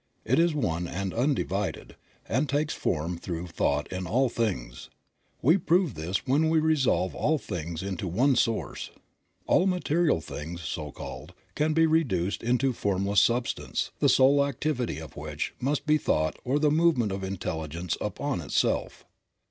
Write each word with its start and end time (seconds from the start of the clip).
It 0.25 0.39
is 0.39 0.55
one 0.55 0.87
and 0.87 1.13
undivided, 1.13 1.95
and 2.27 2.49
takes 2.49 2.73
form 2.73 3.19
through 3.19 3.45
thought 3.45 3.85
in 3.93 4.07
all 4.07 4.29
things. 4.29 4.89
We 5.43 5.59
prove 5.59 5.93
this 5.93 6.25
when 6.25 6.49
we 6.49 6.57
resolve 6.59 7.13
all 7.13 7.37
things 7.37 7.83
into 7.83 8.07
one 8.07 8.35
source. 8.35 8.89
All 9.45 9.67
material 9.67 10.19
things, 10.19 10.61
so 10.61 10.91
called, 10.91 11.35
can 11.53 11.73
be 11.75 11.85
reduced 11.85 12.41
into 12.41 12.73
formless 12.73 13.21
substance, 13.21 13.91
the 13.99 14.09
sole 14.09 14.43
activity 14.43 14.97
of 14.97 15.15
which 15.15 15.53
must 15.59 15.85
be 15.85 15.99
thought 15.99 16.35
or 16.43 16.57
the 16.57 16.71
movement 16.71 17.11
of 17.11 17.23
intelligence 17.23 17.95
upon 18.01 18.41
itself. 18.41 19.05